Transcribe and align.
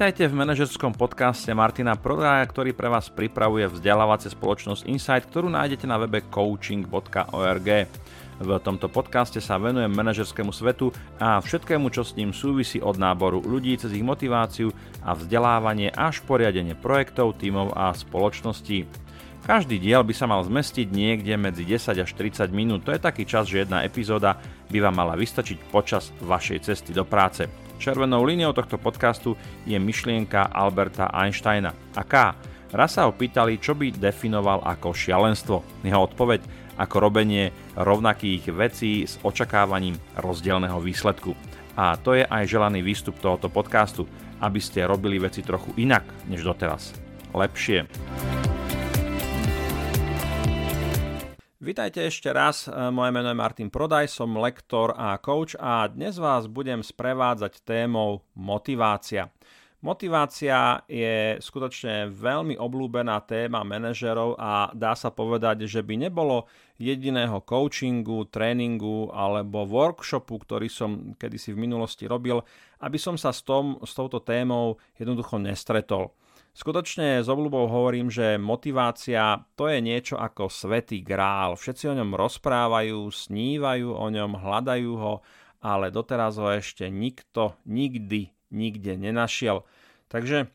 Vítajte 0.00 0.32
v 0.32 0.40
manažerskom 0.40 0.96
podcaste 0.96 1.52
Martina 1.52 1.92
Prodaja, 1.92 2.40
ktorý 2.48 2.72
pre 2.72 2.88
vás 2.88 3.12
pripravuje 3.12 3.68
vzdelávacie 3.68 4.32
spoločnosť 4.32 4.88
Insight, 4.88 5.28
ktorú 5.28 5.52
nájdete 5.52 5.84
na 5.84 6.00
webe 6.00 6.24
coaching.org. 6.24 7.68
V 8.40 8.48
tomto 8.64 8.88
podcaste 8.88 9.44
sa 9.44 9.60
venujem 9.60 9.92
manažerskému 9.92 10.56
svetu 10.56 10.88
a 11.20 11.36
všetkému, 11.44 11.92
čo 11.92 12.00
s 12.00 12.16
ním 12.16 12.32
súvisí 12.32 12.80
od 12.80 12.96
náboru 12.96 13.44
ľudí 13.44 13.76
cez 13.76 13.92
ich 13.92 14.00
motiváciu 14.00 14.72
a 15.04 15.12
vzdelávanie 15.12 15.92
až 15.92 16.24
poriadenie 16.24 16.72
projektov, 16.72 17.36
tímov 17.36 17.76
a 17.76 17.92
spoločností. 17.92 18.88
Každý 19.44 19.76
diel 19.76 20.00
by 20.00 20.16
sa 20.16 20.24
mal 20.24 20.40
zmestiť 20.40 20.88
niekde 20.88 21.36
medzi 21.36 21.68
10 21.68 22.00
až 22.00 22.08
30 22.16 22.48
minút, 22.56 22.88
to 22.88 22.96
je 22.96 23.04
taký 23.04 23.28
čas, 23.28 23.52
že 23.52 23.68
jedna 23.68 23.84
epizóda 23.84 24.40
by 24.72 24.80
vám 24.80 24.96
mala 24.96 25.12
vystačiť 25.12 25.68
počas 25.68 26.08
vašej 26.24 26.72
cesty 26.72 26.96
do 26.96 27.04
práce. 27.04 27.69
Červenou 27.80 28.28
líniou 28.28 28.52
tohto 28.52 28.76
podcastu 28.76 29.40
je 29.64 29.72
myšlienka 29.80 30.52
Alberta 30.52 31.08
Einsteina. 31.16 31.72
Aká? 31.96 32.36
Raz 32.76 33.00
sa 33.00 33.08
ho 33.08 33.16
pýtali, 33.16 33.56
čo 33.56 33.72
by 33.72 33.96
definoval 33.96 34.60
ako 34.68 34.92
šialenstvo. 34.92 35.64
Jeho 35.80 36.04
odpoveď 36.04 36.44
ako 36.76 36.96
robenie 37.00 37.48
rovnakých 37.80 38.52
vecí 38.52 39.08
s 39.08 39.16
očakávaním 39.24 39.96
rozdielného 40.20 40.76
výsledku. 40.76 41.32
A 41.72 41.96
to 41.96 42.20
je 42.20 42.28
aj 42.28 42.44
želaný 42.52 42.84
výstup 42.84 43.16
tohoto 43.16 43.48
podcastu, 43.48 44.04
aby 44.44 44.60
ste 44.60 44.84
robili 44.84 45.16
veci 45.16 45.40
trochu 45.40 45.72
inak 45.80 46.04
než 46.28 46.44
doteraz. 46.44 46.92
Lepšie. 47.32 47.88
Vítajte 51.60 52.08
ešte 52.08 52.32
raz, 52.32 52.64
e, 52.64 52.72
moje 52.88 53.12
meno 53.12 53.28
je 53.28 53.36
Martin 53.36 53.68
Prodaj, 53.68 54.08
som 54.08 54.32
lektor 54.32 54.96
a 54.96 55.12
coach 55.20 55.52
a 55.60 55.84
dnes 55.92 56.16
vás 56.16 56.48
budem 56.48 56.80
sprevádzať 56.80 57.60
témou 57.68 58.24
motivácia. 58.32 59.28
Motivácia 59.84 60.80
je 60.88 61.36
skutočne 61.36 62.08
veľmi 62.16 62.56
oblúbená 62.56 63.20
téma 63.20 63.60
manažerov 63.60 64.40
a 64.40 64.72
dá 64.72 64.96
sa 64.96 65.12
povedať, 65.12 65.68
že 65.68 65.84
by 65.84 66.08
nebolo 66.08 66.48
jediného 66.80 67.44
coachingu, 67.44 68.24
tréningu 68.32 69.12
alebo 69.12 69.68
workshopu, 69.68 70.40
ktorý 70.40 70.72
som 70.72 71.12
kedysi 71.20 71.52
v 71.52 71.68
minulosti 71.68 72.08
robil, 72.08 72.40
aby 72.80 72.96
som 72.96 73.20
sa 73.20 73.36
s, 73.36 73.44
tom, 73.44 73.76
s 73.84 73.92
touto 73.92 74.24
témou 74.24 74.80
jednoducho 74.96 75.36
nestretol. 75.36 76.16
Skutočne 76.60 77.24
s 77.24 77.28
obľubou 77.32 77.72
hovorím, 77.72 78.12
že 78.12 78.36
motivácia 78.36 79.48
to 79.56 79.72
je 79.72 79.80
niečo 79.80 80.20
ako 80.20 80.52
svetý 80.52 81.00
grál. 81.00 81.56
Všetci 81.56 81.88
o 81.88 81.96
ňom 81.96 82.12
rozprávajú, 82.12 83.08
snívajú 83.08 83.96
o 83.96 84.06
ňom, 84.12 84.36
hľadajú 84.36 84.92
ho, 84.92 85.24
ale 85.64 85.88
doteraz 85.88 86.36
ho 86.36 86.52
ešte 86.52 86.92
nikto 86.92 87.56
nikdy 87.64 88.36
nikde 88.52 88.92
nenašiel. 89.00 89.64
Takže 90.12 90.52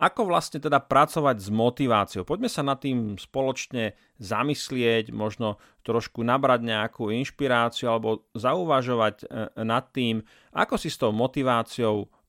ako 0.00 0.24
vlastne 0.24 0.56
teda 0.56 0.80
pracovať 0.80 1.36
s 1.36 1.48
motiváciou? 1.52 2.24
Poďme 2.24 2.48
sa 2.48 2.64
nad 2.64 2.80
tým 2.80 3.20
spoločne 3.20 4.00
zamyslieť, 4.16 5.12
možno 5.12 5.60
trošku 5.84 6.24
nabrať 6.24 6.64
nejakú 6.64 7.12
inšpiráciu 7.12 7.92
alebo 7.92 8.24
zauvažovať 8.32 9.16
e, 9.20 9.24
nad 9.68 9.84
tým, 9.92 10.24
ako 10.56 10.80
si 10.80 10.88
s 10.88 10.96
tou 10.96 11.12
motiváciou 11.12 12.08
E, 12.08 12.23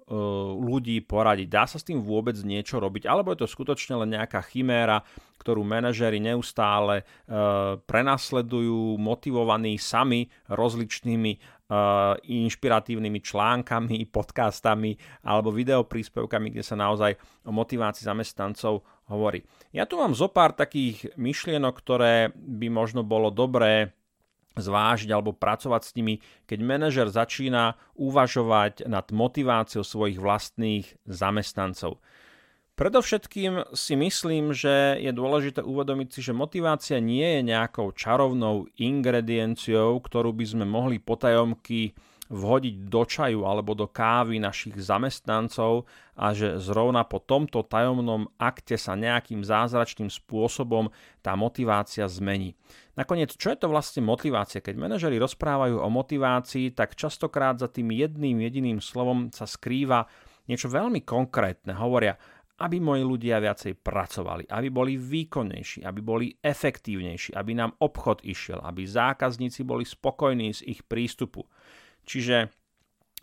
ľudí 0.62 1.02
poradiť. 1.02 1.48
Dá 1.50 1.66
sa 1.66 1.82
s 1.82 1.88
tým 1.88 1.98
vôbec 2.06 2.38
niečo 2.46 2.78
robiť? 2.78 3.10
Alebo 3.10 3.34
je 3.34 3.42
to 3.42 3.50
skutočne 3.50 3.98
len 4.06 4.14
nejaká 4.14 4.38
chiméra, 4.46 5.02
ktorú 5.42 5.66
manažery 5.66 6.22
neustále 6.22 7.02
e, 7.02 7.04
prenasledujú, 7.82 9.02
motivovaní 9.02 9.82
sami 9.82 10.30
rozličnými 10.50 11.32
e, 11.34 11.40
inšpiratívnymi 12.22 13.20
článkami, 13.26 13.98
podcastami 14.18 14.94
alebo 15.26 15.50
videopríspevkami, 15.50 16.54
kde 16.54 16.62
sa 16.62 16.78
naozaj 16.78 17.18
o 17.42 17.52
motivácii 17.54 18.06
zamestnancov 18.06 18.86
hovorí. 19.10 19.42
Ja 19.74 19.90
tu 19.90 19.98
mám 19.98 20.14
zo 20.14 20.30
pár 20.30 20.54
takých 20.54 21.18
myšlienok, 21.18 21.74
ktoré 21.82 22.30
by 22.34 22.70
možno 22.70 23.02
bolo 23.02 23.34
dobré 23.34 23.94
zvážiť 24.58 25.10
alebo 25.12 25.36
pracovať 25.36 25.82
s 25.84 25.92
nimi, 26.00 26.24
keď 26.48 26.60
manažer 26.64 27.08
začína 27.12 27.76
uvažovať 27.96 28.88
nad 28.88 29.08
motiváciou 29.12 29.84
svojich 29.84 30.20
vlastných 30.20 30.88
zamestnancov. 31.06 32.00
Predovšetkým 32.76 33.72
si 33.72 33.96
myslím, 33.96 34.52
že 34.52 35.00
je 35.00 35.16
dôležité 35.16 35.64
uvedomiť 35.64 36.08
si, 36.12 36.20
že 36.20 36.36
motivácia 36.36 37.00
nie 37.00 37.40
je 37.40 37.56
nejakou 37.56 37.96
čarovnou 37.96 38.68
ingredienciou, 38.76 39.96
ktorú 40.04 40.36
by 40.36 40.44
sme 40.44 40.66
mohli 40.68 41.00
potajomky 41.00 41.96
vhodiť 42.28 42.76
do 42.90 43.04
čaju 43.06 43.46
alebo 43.46 43.78
do 43.78 43.86
kávy 43.86 44.42
našich 44.42 44.76
zamestnancov 44.82 45.86
a 46.18 46.34
že 46.34 46.58
zrovna 46.58 47.06
po 47.06 47.22
tomto 47.22 47.62
tajomnom 47.62 48.28
akte 48.42 48.76
sa 48.76 48.98
nejakým 48.98 49.46
zázračným 49.46 50.10
spôsobom 50.10 50.90
tá 51.22 51.38
motivácia 51.38 52.10
zmení. 52.10 52.58
Nakoniec, 52.96 53.36
čo 53.36 53.52
je 53.52 53.60
to 53.60 53.68
vlastne 53.68 54.08
motivácia? 54.08 54.64
Keď 54.64 54.76
manažeri 54.80 55.20
rozprávajú 55.20 55.84
o 55.84 55.90
motivácii, 55.92 56.72
tak 56.72 56.96
častokrát 56.96 57.60
za 57.60 57.68
tým 57.68 57.92
jedným 57.92 58.40
jediným 58.40 58.80
slovom 58.80 59.36
sa 59.36 59.44
skrýva 59.44 60.08
niečo 60.48 60.72
veľmi 60.72 61.04
konkrétne. 61.04 61.76
Hovoria, 61.76 62.16
aby 62.64 62.80
moji 62.80 63.04
ľudia 63.04 63.44
viacej 63.44 63.84
pracovali, 63.84 64.48
aby 64.48 64.68
boli 64.72 64.96
výkonnejší, 64.96 65.84
aby 65.84 66.00
boli 66.00 66.32
efektívnejší, 66.40 67.36
aby 67.36 67.52
nám 67.52 67.76
obchod 67.84 68.24
išiel, 68.24 68.64
aby 68.64 68.88
zákazníci 68.88 69.68
boli 69.68 69.84
spokojní 69.84 70.56
z 70.56 70.64
ich 70.64 70.88
prístupu. 70.88 71.44
Čiže 72.08 72.48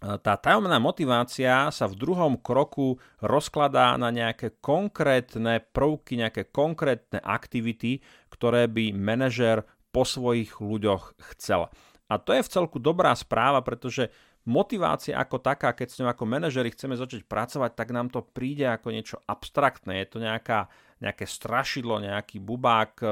tá 0.02 0.34
tajomná 0.34 0.82
motivácia 0.82 1.70
sa 1.70 1.86
v 1.86 1.94
druhom 1.94 2.34
kroku 2.34 2.98
rozkladá 3.22 3.94
na 3.94 4.10
nejaké 4.10 4.58
konkrétne 4.58 5.62
prvky, 5.62 6.18
nejaké 6.18 6.50
konkrétne 6.50 7.22
aktivity, 7.22 8.02
ktoré 8.26 8.66
by 8.66 8.90
manažer 8.90 9.62
po 9.94 10.02
svojich 10.02 10.58
ľuďoch 10.58 11.14
chcel. 11.34 11.70
A 12.10 12.18
to 12.18 12.34
je 12.34 12.42
v 12.42 12.50
celku 12.50 12.82
dobrá 12.82 13.14
správa, 13.14 13.62
pretože 13.62 14.10
motivácia 14.42 15.14
ako 15.14 15.38
taká, 15.38 15.70
keď 15.70 15.86
s 15.86 15.98
ňou 16.02 16.10
ako 16.10 16.24
manažeri 16.26 16.74
chceme 16.74 16.98
začať 16.98 17.22
pracovať, 17.22 17.70
tak 17.78 17.94
nám 17.94 18.10
to 18.10 18.26
príde 18.26 18.66
ako 18.66 18.90
niečo 18.90 19.16
abstraktné. 19.22 20.02
Je 20.02 20.08
to 20.10 20.18
nejaká, 20.18 20.66
nejaké 20.98 21.30
strašidlo, 21.30 22.02
nejaký 22.02 22.42
bubák, 22.42 22.92
e, 22.98 23.06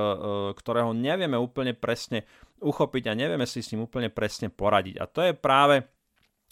ktorého 0.58 0.90
nevieme 0.90 1.38
úplne 1.38 1.70
presne 1.70 2.26
uchopiť 2.58 3.08
a 3.08 3.16
nevieme 3.16 3.46
si 3.46 3.62
s 3.62 3.70
ním 3.70 3.86
úplne 3.86 4.10
presne 4.10 4.50
poradiť. 4.50 4.98
A 4.98 5.04
to 5.06 5.22
je 5.22 5.32
práve 5.38 5.86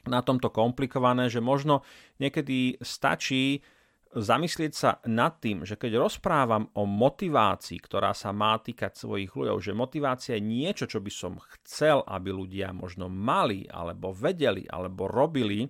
na 0.09 0.25
tomto 0.25 0.49
komplikované, 0.49 1.29
že 1.29 1.45
možno 1.45 1.85
niekedy 2.19 2.81
stačí 2.81 3.61
zamyslieť 4.09 4.73
sa 4.73 4.91
nad 5.05 5.37
tým, 5.37 5.69
že 5.69 5.77
keď 5.77 6.01
rozprávam 6.01 6.73
o 6.73 6.89
motivácii, 6.89 7.77
ktorá 7.77 8.17
sa 8.17 8.33
má 8.33 8.57
týkať 8.57 8.97
svojich 8.97 9.37
ľudí, 9.37 9.53
že 9.61 9.77
motivácia 9.77 10.41
je 10.41 10.49
niečo, 10.49 10.89
čo 10.89 11.05
by 11.05 11.13
som 11.13 11.37
chcel, 11.61 12.01
aby 12.09 12.33
ľudia 12.33 12.73
možno 12.73 13.13
mali, 13.13 13.69
alebo 13.69 14.17
vedeli, 14.17 14.65
alebo 14.65 15.07
robili, 15.13 15.69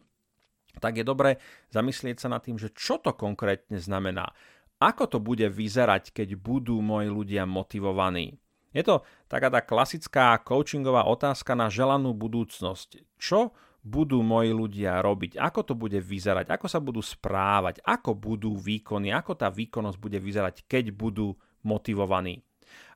tak 0.78 1.02
je 1.02 1.04
dobré 1.04 1.42
zamyslieť 1.74 2.22
sa 2.22 2.28
nad 2.30 2.42
tým, 2.46 2.54
že 2.54 2.70
čo 2.70 3.02
to 3.02 3.10
konkrétne 3.18 3.82
znamená. 3.82 4.30
Ako 4.78 5.10
to 5.10 5.18
bude 5.18 5.42
vyzerať, 5.50 6.14
keď 6.14 6.38
budú 6.38 6.78
moji 6.78 7.10
ľudia 7.10 7.42
motivovaní? 7.42 8.38
Je 8.70 8.86
to 8.86 9.02
taká 9.26 9.50
tá 9.50 9.58
klasická 9.58 10.38
coachingová 10.38 11.10
otázka 11.10 11.58
na 11.58 11.66
želanú 11.66 12.14
budúcnosť. 12.14 13.18
Čo 13.18 13.50
budú 13.82 14.20
moji 14.20 14.50
ľudia 14.52 14.98
robiť, 15.00 15.38
ako 15.38 15.60
to 15.62 15.74
bude 15.78 15.98
vyzerať, 15.98 16.50
ako 16.50 16.66
sa 16.66 16.82
budú 16.82 17.00
správať, 17.00 17.80
ako 17.86 18.14
budú 18.18 18.58
výkony, 18.58 19.14
ako 19.14 19.38
tá 19.38 19.48
výkonnosť 19.48 19.98
bude 19.98 20.18
vyzerať, 20.18 20.66
keď 20.66 20.92
budú 20.92 21.38
motivovaní. 21.62 22.42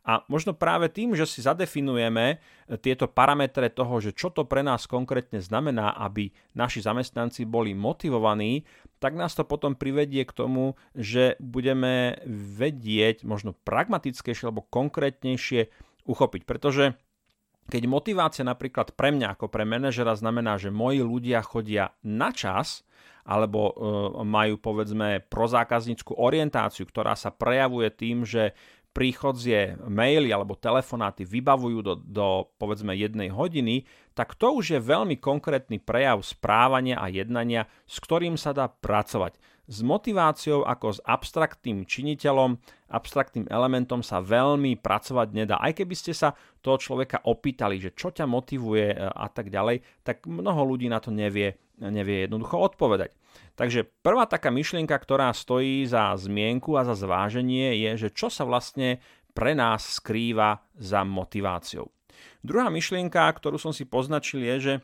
A 0.02 0.26
možno 0.26 0.50
práve 0.50 0.90
tým, 0.90 1.14
že 1.14 1.30
si 1.30 1.46
zadefinujeme 1.46 2.42
tieto 2.82 3.06
parametre 3.06 3.70
toho, 3.70 4.02
že 4.02 4.10
čo 4.10 4.34
to 4.34 4.42
pre 4.42 4.66
nás 4.66 4.90
konkrétne 4.90 5.38
znamená, 5.38 5.94
aby 5.94 6.34
naši 6.58 6.82
zamestnanci 6.82 7.46
boli 7.46 7.70
motivovaní, 7.70 8.66
tak 8.98 9.14
nás 9.14 9.38
to 9.38 9.46
potom 9.46 9.78
privedie 9.78 10.26
k 10.26 10.34
tomu, 10.34 10.74
že 10.98 11.38
budeme 11.38 12.18
vedieť 12.26 13.22
možno 13.22 13.54
pragmatickejšie 13.62 14.50
alebo 14.50 14.66
konkrétnejšie 14.66 15.70
uchopiť. 16.02 16.42
Pretože 16.50 16.98
keď 17.70 17.82
motivácia 17.86 18.42
napríklad 18.42 18.94
pre 18.96 19.14
mňa 19.14 19.38
ako 19.38 19.46
pre 19.46 19.62
manažera 19.62 20.16
znamená, 20.18 20.58
že 20.58 20.74
moji 20.74 21.04
ľudia 21.04 21.44
chodia 21.44 21.94
na 22.02 22.34
čas, 22.34 22.82
alebo 23.22 23.70
e, 23.70 23.72
majú 24.26 24.58
povedzme 24.58 25.22
prozákazníckú 25.30 26.18
orientáciu, 26.18 26.82
ktorá 26.82 27.14
sa 27.14 27.30
prejavuje 27.30 27.88
tým, 27.94 28.26
že 28.26 28.50
príchodzie 28.92 29.80
maily 29.88 30.28
alebo 30.28 30.52
telefonáty 30.52 31.24
vybavujú 31.24 31.80
do, 31.80 31.94
do 31.96 32.26
povedzme 32.60 32.92
jednej 32.92 33.32
hodiny, 33.32 33.88
tak 34.12 34.36
to 34.36 34.52
už 34.52 34.76
je 34.76 34.80
veľmi 34.84 35.16
konkrétny 35.16 35.80
prejav 35.80 36.20
správania 36.20 37.00
a 37.00 37.08
jednania, 37.08 37.64
s 37.88 37.96
ktorým 38.04 38.36
sa 38.36 38.52
dá 38.52 38.68
pracovať. 38.68 39.40
S 39.70 39.78
motiváciou 39.86 40.66
ako 40.66 40.98
s 40.98 41.00
abstraktným 41.06 41.86
činiteľom, 41.86 42.58
abstraktným 42.90 43.46
elementom 43.46 44.02
sa 44.02 44.18
veľmi 44.18 44.74
pracovať 44.82 45.28
nedá. 45.32 45.56
Aj 45.62 45.70
keby 45.70 45.94
ste 45.94 46.10
sa 46.10 46.34
toho 46.58 46.76
človeka 46.82 47.22
opýtali, 47.24 47.78
že 47.78 47.94
čo 47.94 48.10
ťa 48.10 48.26
motivuje 48.26 48.90
e, 48.90 48.96
a 48.98 49.30
tak 49.30 49.54
ďalej, 49.54 50.02
tak 50.02 50.26
mnoho 50.26 50.66
ľudí 50.66 50.90
na 50.90 50.98
to 50.98 51.14
nevie 51.14 51.56
nevie 51.90 52.28
jednoducho 52.28 52.62
odpovedať. 52.62 53.10
Takže 53.58 53.88
prvá 54.04 54.28
taká 54.28 54.54
myšlienka, 54.54 54.94
ktorá 54.94 55.32
stojí 55.34 55.82
za 55.88 56.14
zmienku 56.14 56.76
a 56.78 56.86
za 56.86 56.94
zváženie 56.94 57.74
je, 57.88 58.06
že 58.06 58.08
čo 58.14 58.30
sa 58.30 58.46
vlastne 58.46 59.02
pre 59.32 59.56
nás 59.56 59.98
skrýva 59.98 60.60
za 60.76 61.02
motiváciou. 61.02 61.88
Druhá 62.44 62.68
myšlienka, 62.68 63.24
ktorú 63.32 63.56
som 63.56 63.72
si 63.72 63.88
poznačil 63.88 64.44
je, 64.44 64.56
že 64.60 64.74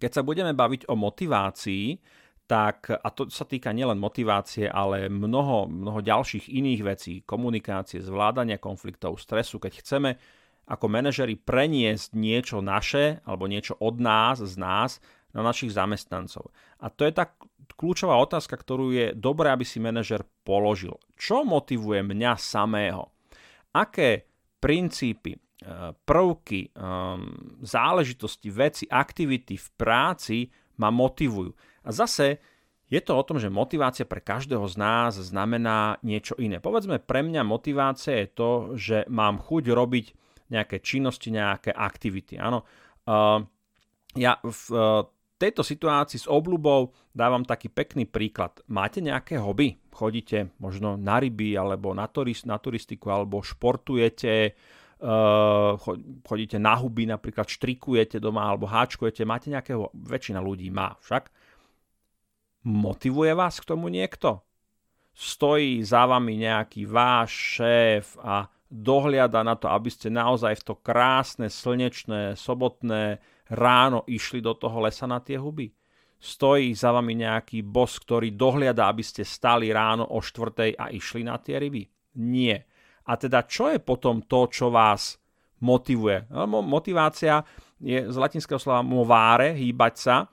keď 0.00 0.10
sa 0.10 0.22
budeme 0.24 0.52
baviť 0.56 0.88
o 0.88 0.94
motivácii, 0.96 2.00
tak, 2.46 2.94
a 2.94 3.08
to 3.10 3.26
sa 3.26 3.42
týka 3.42 3.74
nielen 3.74 3.98
motivácie, 3.98 4.70
ale 4.70 5.10
mnoho, 5.10 5.66
mnoho 5.66 5.98
ďalších 5.98 6.46
iných 6.46 6.80
vecí, 6.86 7.12
komunikácie, 7.26 7.98
zvládania 7.98 8.62
konfliktov, 8.62 9.18
stresu, 9.18 9.58
keď 9.58 9.72
chceme 9.82 10.10
ako 10.66 10.86
manažeri 10.90 11.38
preniesť 11.38 12.14
niečo 12.14 12.58
naše 12.62 13.22
alebo 13.26 13.46
niečo 13.50 13.78
od 13.78 13.98
nás, 13.98 14.42
z 14.42 14.54
nás 14.58 14.98
na 15.34 15.42
našich 15.42 15.74
zamestnancov. 15.74 16.54
A 16.82 16.90
to 16.90 17.06
je 17.06 17.12
tá 17.14 17.34
kľúčová 17.74 18.16
otázka, 18.18 18.56
ktorú 18.56 18.94
je 18.94 19.06
dobré, 19.12 19.50
aby 19.50 19.66
si 19.66 19.82
manažer 19.82 20.22
položil. 20.46 20.96
Čo 21.18 21.42
motivuje 21.42 22.02
mňa 22.02 22.32
samého? 22.38 23.10
Aké 23.74 24.24
princípy, 24.62 25.36
e, 25.36 25.40
prvky, 25.92 26.60
e, 26.66 26.80
záležitosti, 27.60 28.48
veci, 28.48 28.84
aktivity 28.88 29.54
v 29.60 29.68
práci 29.76 30.38
ma 30.80 30.88
motivujú. 30.88 31.52
A 31.86 31.94
zase 31.94 32.42
je 32.86 33.00
to 33.02 33.18
o 33.18 33.26
tom, 33.26 33.42
že 33.42 33.50
motivácia 33.50 34.06
pre 34.06 34.22
každého 34.22 34.62
z 34.70 34.74
nás 34.78 35.18
znamená 35.18 35.98
niečo 36.06 36.38
iné. 36.38 36.62
Povedzme, 36.62 37.02
pre 37.02 37.22
mňa 37.22 37.42
motivácia 37.42 38.22
je 38.22 38.28
to, 38.30 38.50
že 38.78 38.96
mám 39.10 39.42
chuť 39.42 39.64
robiť 39.74 40.06
nejaké 40.54 40.78
činnosti, 40.78 41.34
nejaké 41.34 41.74
aktivity. 41.74 42.38
Áno. 42.38 42.62
Uh, 43.02 43.42
ja 44.14 44.38
v 44.38 44.62
uh, 44.70 45.02
tejto 45.34 45.66
situácii 45.66 46.22
s 46.22 46.30
obľubou 46.30 46.94
dávam 47.10 47.42
taký 47.42 47.74
pekný 47.74 48.06
príklad. 48.06 48.62
Máte 48.70 49.02
nejaké 49.02 49.42
hobby? 49.42 49.74
Chodíte 49.90 50.54
možno 50.62 50.94
na 50.94 51.18
ryby, 51.18 51.58
alebo 51.58 51.90
na, 51.90 52.06
turist, 52.06 52.46
na 52.46 52.62
turistiku, 52.62 53.10
alebo 53.10 53.42
športujete, 53.42 54.54
uh, 55.02 55.74
chodíte 56.22 56.62
na 56.62 56.78
huby, 56.78 57.10
napríklad 57.10 57.50
štrikujete 57.50 58.22
doma, 58.22 58.46
alebo 58.46 58.70
háčkujete. 58.70 59.26
Máte 59.26 59.50
nejakého, 59.50 59.90
väčšina 59.90 60.38
ľudí 60.38 60.70
má 60.70 60.94
však 61.02 61.34
Motivuje 62.66 63.30
vás 63.30 63.62
k 63.62 63.68
tomu 63.70 63.86
niekto? 63.86 64.42
Stojí 65.14 65.86
za 65.86 66.02
vami 66.02 66.34
nejaký 66.42 66.82
váš 66.90 67.62
šéf 67.62 68.18
a 68.18 68.50
dohliada 68.66 69.46
na 69.46 69.54
to, 69.54 69.70
aby 69.70 69.86
ste 69.86 70.10
naozaj 70.10 70.58
v 70.58 70.66
to 70.66 70.74
krásne, 70.82 71.46
slnečné, 71.46 72.34
sobotné 72.34 73.22
ráno 73.54 74.02
išli 74.10 74.42
do 74.42 74.58
toho 74.58 74.82
lesa 74.82 75.06
na 75.06 75.22
tie 75.22 75.38
huby? 75.38 75.70
Stojí 76.18 76.74
za 76.74 76.90
vami 76.90 77.14
nejaký 77.22 77.62
bos, 77.62 78.02
ktorý 78.02 78.34
dohliada, 78.34 78.90
aby 78.90 79.06
ste 79.06 79.22
stali 79.22 79.70
ráno 79.70 80.02
o 80.10 80.18
štvrtej 80.18 80.74
a 80.74 80.90
išli 80.90 81.22
na 81.22 81.38
tie 81.38 81.62
ryby? 81.62 81.86
Nie. 82.18 82.66
A 83.06 83.14
teda 83.14 83.46
čo 83.46 83.70
je 83.70 83.78
potom 83.78 84.26
to, 84.26 84.50
čo 84.50 84.74
vás 84.74 85.22
motivuje? 85.62 86.26
No, 86.34 86.50
motivácia 86.66 87.46
je 87.78 88.10
z 88.10 88.16
latinského 88.18 88.58
slova 88.58 88.82
movare, 88.82 89.54
hýbať 89.54 89.94
sa, 89.94 90.26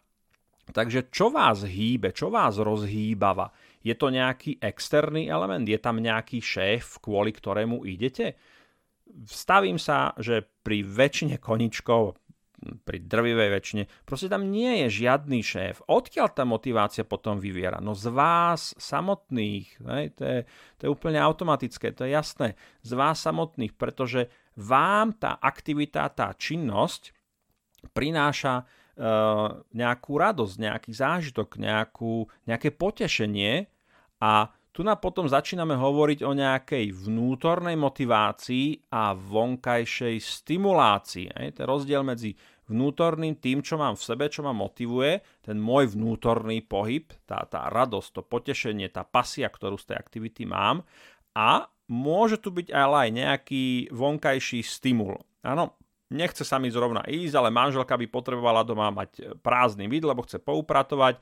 Takže 0.71 1.11
čo 1.11 1.27
vás 1.27 1.67
hýbe, 1.67 2.15
čo 2.15 2.31
vás 2.31 2.55
rozhýbava? 2.55 3.51
Je 3.83 3.91
to 3.99 4.07
nejaký 4.07 4.63
externý 4.63 5.27
element? 5.27 5.67
Je 5.67 5.75
tam 5.75 5.99
nejaký 5.99 6.39
šéf, 6.39 7.03
kvôli 7.03 7.35
ktorému 7.35 7.83
idete? 7.83 8.39
Stavím 9.27 9.75
sa, 9.75 10.15
že 10.15 10.47
pri 10.63 10.87
väčšine 10.87 11.35
koničkov, 11.43 12.15
pri 12.87 13.03
drvivej 13.03 13.49
väčšine, 13.51 13.83
proste 14.07 14.31
tam 14.31 14.47
nie 14.47 14.87
je 14.87 15.03
žiadny 15.03 15.43
šéf. 15.43 15.83
Odkiaľ 15.91 16.27
tá 16.31 16.47
motivácia 16.47 17.03
potom 17.03 17.35
vyviera? 17.35 17.83
No 17.83 17.91
z 17.91 18.07
vás 18.07 18.71
samotných? 18.79 19.83
To, 20.15 20.23
je, 20.23 20.39
to 20.79 20.81
je 20.87 20.89
úplne 20.89 21.19
automatické, 21.19 21.91
to 21.91 22.07
je 22.07 22.15
jasné. 22.15 22.55
Z 22.87 22.91
vás 22.95 23.19
samotných, 23.19 23.75
pretože 23.75 24.31
vám 24.55 25.19
tá 25.19 25.35
aktivita, 25.43 26.07
tá 26.15 26.31
činnosť 26.31 27.11
prináša 27.91 28.63
nejakú 29.73 30.11
radosť, 30.13 30.55
nejaký 30.61 30.91
zážitok, 30.93 31.57
nejakú, 31.57 32.29
nejaké 32.45 32.69
potešenie 32.69 33.65
a 34.21 34.53
tu 34.73 34.81
nám 34.81 34.97
potom 34.97 35.29
začíname 35.29 35.77
hovoriť 35.77 36.25
o 36.25 36.33
nejakej 36.33 36.89
vnútornej 36.97 37.77
motivácii 37.77 38.89
a 38.89 39.13
vonkajšej 39.13 40.17
stimulácii. 40.17 41.29
Je 41.29 41.53
to 41.53 41.69
rozdiel 41.69 42.01
medzi 42.01 42.33
vnútorným 42.65 43.37
tým, 43.37 43.61
čo 43.61 43.77
mám 43.77 43.93
v 43.93 44.01
sebe, 44.01 44.25
čo 44.33 44.41
ma 44.41 44.49
motivuje, 44.49 45.21
ten 45.45 45.61
môj 45.61 45.93
vnútorný 45.93 46.65
pohyb, 46.65 47.05
tá, 47.29 47.45
tá 47.45 47.69
radosť, 47.69 48.09
to 48.17 48.21
potešenie, 48.25 48.89
tá 48.89 49.05
pasia, 49.05 49.45
ktorú 49.45 49.77
z 49.77 49.93
tej 49.93 49.97
aktivity 50.01 50.49
mám 50.49 50.81
a 51.37 51.69
môže 51.85 52.41
tu 52.41 52.49
byť 52.49 52.73
ale 52.73 53.09
aj 53.09 53.09
nejaký 53.13 53.65
vonkajší 53.93 54.65
stimul. 54.65 55.21
Áno, 55.45 55.77
nechce 56.13 56.45
sa 56.45 56.61
mi 56.61 56.69
zrovna 56.69 57.01
ísť, 57.09 57.33
ale 57.33 57.49
manželka 57.49 57.97
by 57.97 58.05
potrebovala 58.07 58.61
doma 58.61 58.93
mať 58.93 59.41
prázdny 59.41 59.89
vid, 59.89 60.05
lebo 60.05 60.21
chce 60.21 60.37
poupratovať, 60.37 61.17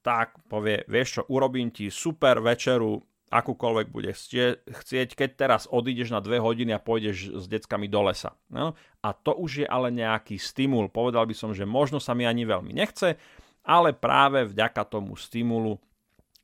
tak 0.00 0.38
povie, 0.46 0.86
vieš 0.86 1.20
čo, 1.20 1.22
urobím 1.26 1.74
ti 1.74 1.90
super 1.90 2.38
večeru, 2.38 3.02
akúkoľvek 3.28 3.86
bude 3.92 4.10
chcieť, 4.14 5.08
keď 5.12 5.30
teraz 5.36 5.62
odídeš 5.68 6.16
na 6.16 6.24
dve 6.24 6.40
hodiny 6.40 6.72
a 6.72 6.80
pôjdeš 6.80 7.36
s 7.36 7.44
deckami 7.44 7.84
do 7.84 8.00
lesa. 8.08 8.32
No? 8.48 8.72
A 9.04 9.08
to 9.12 9.36
už 9.36 9.64
je 9.64 9.66
ale 9.68 9.92
nejaký 9.92 10.40
stimul. 10.40 10.88
Povedal 10.88 11.28
by 11.28 11.36
som, 11.36 11.52
že 11.52 11.68
možno 11.68 12.00
sa 12.00 12.16
mi 12.16 12.24
ani 12.24 12.48
veľmi 12.48 12.72
nechce, 12.72 13.20
ale 13.68 13.92
práve 13.92 14.48
vďaka 14.48 14.80
tomu 14.88 15.12
stimulu, 15.20 15.76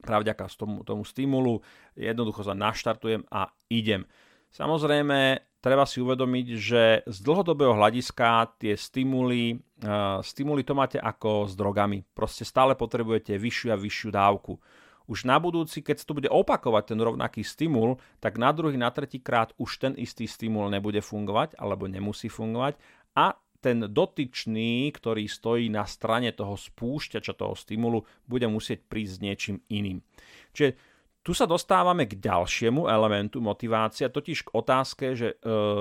práve 0.05 0.29
vďaka 0.29 0.45
tomu, 0.53 0.85
tomu 0.85 1.09
stimulu 1.09 1.65
jednoducho 1.97 2.45
sa 2.45 2.53
naštartujem 2.53 3.25
a 3.33 3.49
idem. 3.73 4.05
Samozrejme, 4.53 5.41
treba 5.65 5.89
si 5.89 6.05
uvedomiť, 6.05 6.47
že 6.61 6.83
z 7.09 7.19
dlhodobého 7.25 7.73
hľadiska 7.73 8.61
tie 8.61 8.77
stimuly, 8.77 9.57
uh, 9.81 10.21
stimuly 10.21 10.61
to 10.61 10.77
máte 10.77 11.01
ako 11.01 11.49
s 11.49 11.57
drogami. 11.57 12.05
Proste 12.13 12.45
stále 12.45 12.77
potrebujete 12.77 13.33
vyššiu 13.41 13.73
a 13.73 13.81
vyššiu 13.81 14.11
dávku. 14.13 14.61
Už 15.09 15.25
na 15.25 15.41
budúci, 15.41 15.81
keď 15.81 16.05
sa 16.05 16.09
to 16.13 16.17
bude 16.21 16.29
opakovať 16.29 16.93
ten 16.93 17.01
rovnaký 17.01 17.41
stimul, 17.41 17.97
tak 18.21 18.37
na 18.37 18.53
druhý, 18.53 18.77
na 18.77 18.93
tretí 18.93 19.21
krát 19.25 19.57
už 19.57 19.81
ten 19.81 19.93
istý 19.97 20.29
stimul 20.29 20.69
nebude 20.69 21.01
fungovať 21.01 21.57
alebo 21.57 21.89
nemusí 21.89 22.29
fungovať 22.29 22.77
a 23.17 23.37
ten 23.65 23.81
dotyčný, 23.89 24.93
ktorý 24.93 25.25
stojí 25.25 25.73
na 25.73 25.89
strane 25.89 26.37
toho 26.37 26.53
spúšťača 26.53 27.33
toho 27.33 27.57
stimulu, 27.57 28.05
bude 28.29 28.45
musieť 28.45 28.85
prísť 28.85 29.13
s 29.17 29.23
niečím 29.25 29.57
iným. 29.73 30.05
Čiže 30.53 30.77
tu 31.25 31.33
sa 31.33 31.49
dostávame 31.49 32.05
k 32.05 32.21
ďalšiemu 32.21 32.85
elementu 32.85 33.41
motivácia, 33.41 34.13
totiž 34.13 34.45
k 34.45 34.53
otázke, 34.53 35.17
že 35.17 35.29
e, 35.33 35.37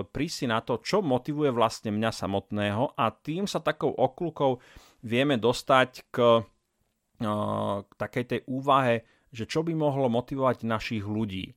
prísť 0.08 0.36
si 0.40 0.46
na 0.48 0.64
to, 0.64 0.80
čo 0.80 1.04
motivuje 1.04 1.52
vlastne 1.52 1.92
mňa 1.92 2.12
samotného 2.16 2.96
a 2.96 3.12
tým 3.12 3.44
sa 3.44 3.60
takou 3.60 3.92
okulkou 3.92 4.64
vieme 5.04 5.36
dostať 5.36 6.08
k, 6.08 6.48
e, 7.20 7.32
k 7.84 7.92
takej 8.00 8.26
tej 8.32 8.42
úvahe, 8.48 9.04
že 9.36 9.44
čo 9.44 9.68
by 9.68 9.76
mohlo 9.76 10.08
motivovať 10.08 10.64
našich 10.64 11.04
ľudí. 11.04 11.52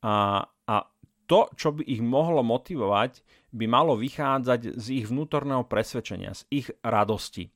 A, 0.00 0.40
a 0.48 0.76
to, 1.28 1.52
čo 1.52 1.76
by 1.76 1.84
ich 1.84 2.00
mohlo 2.00 2.40
motivovať, 2.40 3.20
by 3.52 3.68
malo 3.68 4.00
vychádzať 4.00 4.80
z 4.80 4.86
ich 4.96 5.12
vnútorného 5.12 5.68
presvedčenia, 5.68 6.32
z 6.32 6.42
ich 6.48 6.68
radosti, 6.80 7.52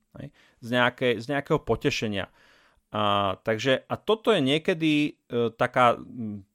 z, 0.61 0.67
nejaké, 0.69 1.17
z 1.17 1.25
nejakého 1.25 1.57
potešenia 1.57 2.29
a, 2.91 3.39
takže, 3.39 3.87
a 3.87 3.95
toto 3.95 4.35
je 4.35 4.43
niekedy 4.43 4.91
e, 5.07 5.11
taká, 5.55 5.95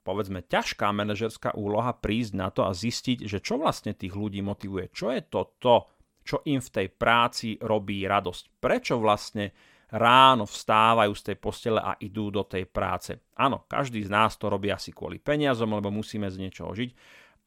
povedzme, 0.05 0.45
ťažká 0.45 0.93
manažerská 0.93 1.57
úloha 1.57 1.97
prísť 1.97 2.33
na 2.37 2.52
to 2.52 2.69
a 2.69 2.76
zistiť, 2.76 3.25
že 3.25 3.40
čo 3.40 3.57
vlastne 3.57 3.97
tých 3.97 4.12
ľudí 4.12 4.45
motivuje. 4.45 4.93
Čo 4.93 5.16
je 5.16 5.25
to 5.25 5.57
to, 5.57 5.76
čo 6.21 6.45
im 6.45 6.61
v 6.61 6.73
tej 6.73 6.88
práci 6.93 7.57
robí 7.57 8.05
radosť. 8.05 8.61
Prečo 8.61 9.00
vlastne 9.00 9.57
ráno 9.97 10.45
vstávajú 10.45 11.12
z 11.16 11.23
tej 11.33 11.37
postele 11.40 11.81
a 11.81 11.97
idú 12.05 12.28
do 12.28 12.45
tej 12.45 12.69
práce. 12.69 13.16
Áno, 13.40 13.64
každý 13.64 14.05
z 14.05 14.12
nás 14.12 14.37
to 14.37 14.52
robí 14.52 14.69
asi 14.69 14.93
kvôli 14.93 15.16
peniazom, 15.16 15.73
lebo 15.73 15.88
musíme 15.88 16.28
z 16.28 16.37
niečoho 16.37 16.75
žiť, 16.76 16.90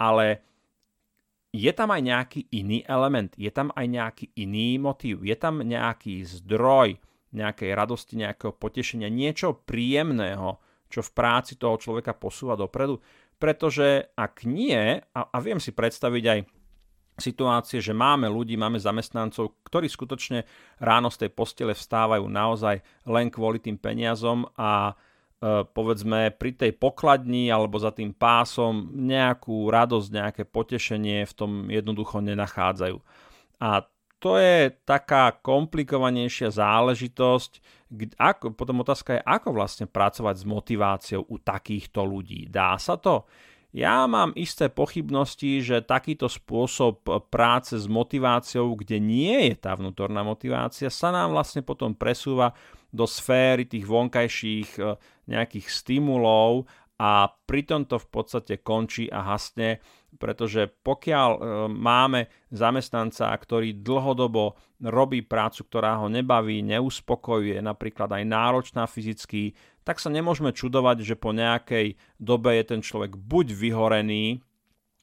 ale 0.02 0.42
je 1.54 1.72
tam 1.76 1.94
aj 1.94 2.02
nejaký 2.02 2.42
iný 2.56 2.82
element, 2.90 3.36
je 3.36 3.52
tam 3.52 3.70
aj 3.76 3.86
nejaký 3.86 4.26
iný 4.40 4.80
motív, 4.80 5.22
je 5.26 5.36
tam 5.36 5.60
nejaký 5.62 6.24
zdroj, 6.24 6.98
nejakej 7.32 7.72
radosti, 7.78 8.18
nejakého 8.18 8.54
potešenia, 8.58 9.10
niečo 9.12 9.62
príjemného, 9.66 10.58
čo 10.90 11.06
v 11.06 11.14
práci 11.14 11.56
toho 11.56 11.78
človeka 11.78 12.18
posúva 12.18 12.58
dopredu. 12.58 12.98
Pretože 13.40 14.12
ak 14.18 14.44
nie, 14.44 15.00
a, 15.00 15.22
a 15.30 15.38
viem 15.40 15.62
si 15.62 15.72
predstaviť 15.72 16.24
aj 16.26 16.40
situácie, 17.22 17.84
že 17.84 17.94
máme 17.94 18.32
ľudí, 18.32 18.56
máme 18.56 18.80
zamestnancov, 18.80 19.60
ktorí 19.68 19.92
skutočne 19.92 20.48
ráno 20.82 21.12
z 21.12 21.28
tej 21.28 21.32
postele 21.36 21.76
vstávajú 21.76 22.26
naozaj 22.26 22.82
len 23.06 23.28
kvôli 23.30 23.60
tým 23.60 23.76
peniazom 23.76 24.48
a 24.56 24.92
e, 24.92 25.64
povedzme 25.68 26.34
pri 26.34 26.52
tej 26.56 26.72
pokladni 26.80 27.52
alebo 27.52 27.78
za 27.78 27.92
tým 27.92 28.16
pásom 28.16 28.90
nejakú 28.96 29.68
radosť, 29.68 30.10
nejaké 30.10 30.44
potešenie 30.48 31.28
v 31.28 31.34
tom 31.36 31.52
jednoducho 31.68 32.24
nenachádzajú. 32.24 32.98
A 33.60 33.84
to 34.20 34.36
je 34.36 34.76
taká 34.84 35.32
komplikovanejšia 35.40 36.52
záležitosť. 36.52 37.52
Ako, 38.20 38.54
potom 38.54 38.84
otázka 38.84 39.18
je, 39.18 39.22
ako 39.26 39.50
vlastne 39.56 39.88
pracovať 39.90 40.36
s 40.36 40.46
motiváciou 40.46 41.22
u 41.26 41.36
takýchto 41.42 42.06
ľudí. 42.06 42.52
Dá 42.52 42.78
sa 42.78 43.00
to? 43.00 43.26
Ja 43.70 44.10
mám 44.10 44.34
isté 44.34 44.66
pochybnosti, 44.66 45.62
že 45.62 45.86
takýto 45.86 46.26
spôsob 46.26 47.06
práce 47.30 47.78
s 47.78 47.86
motiváciou, 47.86 48.74
kde 48.74 48.98
nie 48.98 49.54
je 49.54 49.56
tá 49.62 49.78
vnútorná 49.78 50.26
motivácia, 50.26 50.90
sa 50.90 51.14
nám 51.14 51.38
vlastne 51.38 51.62
potom 51.62 51.94
presúva 51.94 52.58
do 52.90 53.06
sféry 53.06 53.70
tých 53.70 53.86
vonkajších 53.86 54.70
eh, 54.82 54.98
nejakých 55.30 55.70
stimulov 55.70 56.66
a 56.98 57.30
pritom 57.30 57.86
to 57.86 58.02
v 58.02 58.08
podstate 58.10 58.60
končí 58.66 59.08
a 59.08 59.24
hasne, 59.24 59.80
pretože 60.20 60.68
pokiaľ 60.84 61.30
e, 61.32 61.40
máme 61.72 62.28
zamestnanca, 62.52 63.32
ktorý 63.32 63.80
dlhodobo 63.80 64.60
robí 64.84 65.24
prácu, 65.24 65.64
ktorá 65.64 65.96
ho 66.04 66.12
nebaví, 66.12 66.60
neuspokojuje, 66.62 67.64
napríklad 67.64 68.12
aj 68.12 68.24
náročná 68.28 68.84
fyzicky, 68.86 69.56
tak 69.88 69.98
sa 69.98 70.12
nemôžeme 70.12 70.52
čudovať, 70.52 71.02
že 71.02 71.16
po 71.16 71.32
nejakej 71.32 71.96
dobe 72.20 72.60
je 72.60 72.64
ten 72.76 72.82
človek 72.84 73.16
buď 73.16 73.56
vyhorený, 73.56 74.44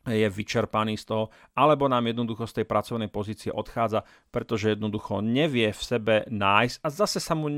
je 0.07 0.27
vyčerpaný 0.31 0.95
z 0.95 1.05
toho, 1.11 1.25
alebo 1.59 1.91
nám 1.91 2.07
jednoducho 2.07 2.47
z 2.47 2.63
tej 2.63 2.67
pracovnej 2.67 3.11
pozície 3.11 3.51
odchádza, 3.51 4.07
pretože 4.31 4.79
jednoducho 4.79 5.19
nevie 5.19 5.75
v 5.75 5.83
sebe 5.83 6.15
nájsť 6.31 6.77
a 6.83 6.89
zase 6.91 7.19
sa 7.19 7.35
mu 7.35 7.51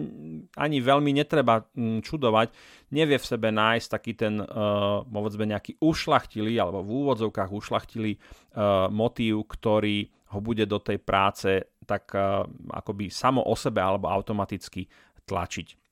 ani 0.57 0.79
veľmi 0.81 1.13
netreba 1.13 1.69
čudovať, 1.77 2.49
nevie 2.93 3.21
v 3.21 3.29
sebe 3.29 3.53
nájsť 3.53 3.87
taký 3.93 4.13
ten, 4.17 4.41
uh, 4.41 5.05
povedzme, 5.05 5.45
nejaký 5.45 5.77
ušlachtilý, 5.81 6.57
alebo 6.57 6.81
v 6.81 6.91
úvodzovkách 7.05 7.51
ušlachtilý 7.53 8.17
uh, 8.17 8.89
motív, 8.89 9.45
ktorý 9.45 10.09
ho 10.33 10.41
bude 10.45 10.65
do 10.69 10.77
tej 10.81 11.01
práce 11.01 11.65
tak 11.89 12.13
uh, 12.13 12.45
akoby 12.73 13.09
samo 13.09 13.41
o 13.49 13.57
sebe 13.57 13.81
alebo 13.81 14.13
automaticky 14.13 14.85
tlačiť. 15.25 15.88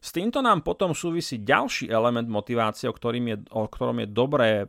S 0.00 0.14
týmto 0.14 0.44
nám 0.44 0.62
potom 0.62 0.94
súvisí 0.94 1.42
ďalší 1.42 1.90
element 1.90 2.28
motivácie, 2.28 2.86
o, 2.86 2.94
ktorým 2.94 3.26
je, 3.32 3.36
o 3.50 3.66
ktorom 3.66 4.04
je 4.04 4.08
dobré 4.08 4.50
e, 4.62 4.66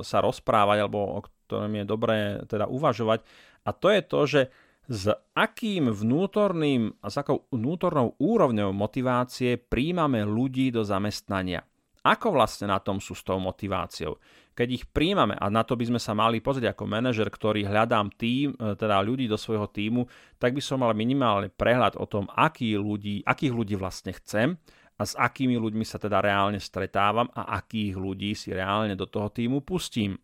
sa 0.00 0.18
rozprávať 0.18 0.78
alebo 0.82 0.98
o 0.98 1.20
ktorom 1.22 1.72
je 1.78 1.84
dobré 1.84 2.18
teda 2.48 2.66
uvažovať 2.66 3.22
a 3.64 3.70
to 3.76 3.88
je 3.92 4.00
to, 4.02 4.20
že 4.26 4.42
s 4.90 5.06
akým 5.38 5.94
vnútorným 5.94 6.98
a 6.98 7.06
s 7.12 7.16
akou 7.22 7.46
vnútornou 7.54 8.18
úrovňou 8.18 8.74
motivácie 8.74 9.54
príjmame 9.54 10.26
ľudí 10.26 10.74
do 10.74 10.82
zamestnania. 10.82 11.62
Ako 12.02 12.34
vlastne 12.34 12.72
na 12.72 12.80
tom 12.80 12.98
sú 12.98 13.14
s 13.14 13.22
tou 13.22 13.38
motiváciou? 13.38 14.18
Keď 14.60 14.68
ich 14.76 14.84
príjmame, 14.92 15.40
a 15.40 15.48
na 15.48 15.64
to 15.64 15.72
by 15.72 15.88
sme 15.88 15.96
sa 15.96 16.12
mali 16.12 16.44
pozrieť 16.44 16.76
ako 16.76 16.84
manažer, 16.84 17.32
ktorý 17.32 17.64
hľadám 17.64 18.12
tým, 18.12 18.52
e, 18.52 18.76
teda 18.76 19.00
ľudí 19.00 19.24
do 19.24 19.40
svojho 19.40 19.64
týmu, 19.72 20.04
tak 20.36 20.52
by 20.52 20.60
som 20.60 20.84
mal 20.84 20.92
minimálne 20.92 21.48
prehľad 21.48 21.96
o 21.96 22.04
tom, 22.04 22.28
aký 22.28 22.76
ľudí, 22.76 23.24
akých 23.24 23.56
ľudí 23.56 23.80
vlastne 23.80 24.12
chcem 24.12 24.60
a 25.00 25.02
s 25.08 25.16
akými 25.16 25.56
ľuďmi 25.56 25.80
sa 25.80 25.96
teda 25.96 26.20
reálne 26.20 26.60
stretávam 26.60 27.32
a 27.32 27.56
akých 27.56 27.96
ľudí 27.96 28.36
si 28.36 28.52
reálne 28.52 28.92
do 29.00 29.08
toho 29.08 29.32
týmu 29.32 29.64
pustím. 29.64 30.20